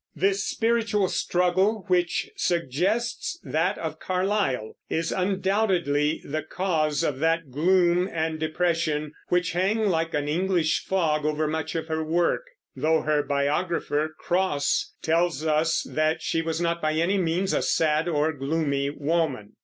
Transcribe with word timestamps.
This 0.15 0.43
spiritual 0.43 1.09
struggle, 1.09 1.83
which 1.85 2.31
suggests 2.35 3.39
that 3.43 3.77
of 3.77 3.99
Carlyle, 3.99 4.75
is 4.89 5.11
undoubtedly 5.11 6.23
the 6.25 6.41
cause 6.41 7.03
of 7.03 7.19
that 7.19 7.51
gloom 7.51 8.09
and 8.11 8.39
depression 8.39 9.13
which 9.29 9.51
hang, 9.51 9.87
like 9.89 10.15
an 10.15 10.27
English 10.27 10.83
fog, 10.85 11.23
over 11.23 11.47
much 11.47 11.75
of 11.75 11.85
her 11.87 12.03
work; 12.03 12.45
though 12.75 13.01
her 13.03 13.21
biographer, 13.21 14.15
Cross, 14.17 14.95
tells 15.03 15.45
us 15.45 15.83
that 15.87 16.23
she 16.23 16.41
was 16.41 16.59
not 16.59 16.81
by 16.81 16.93
any 16.93 17.19
means 17.19 17.53
a 17.53 17.61
sad 17.61 18.07
or 18.07 18.33
gloomy 18.33 18.89
woman. 18.89 19.53